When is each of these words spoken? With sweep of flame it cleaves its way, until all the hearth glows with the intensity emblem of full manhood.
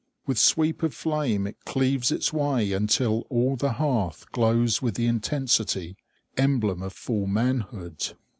With 0.25 0.39
sweep 0.39 0.81
of 0.81 0.95
flame 0.95 1.45
it 1.45 1.63
cleaves 1.63 2.11
its 2.11 2.33
way, 2.33 2.73
until 2.73 3.27
all 3.29 3.55
the 3.55 3.73
hearth 3.73 4.25
glows 4.31 4.81
with 4.81 4.95
the 4.95 5.05
intensity 5.05 5.95
emblem 6.35 6.81
of 6.81 6.91
full 6.93 7.27
manhood. 7.27 8.15